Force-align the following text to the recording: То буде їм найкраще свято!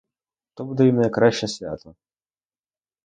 То 0.53 0.65
буде 0.65 0.85
їм 0.85 0.95
найкраще 0.95 1.47
свято! 1.47 1.95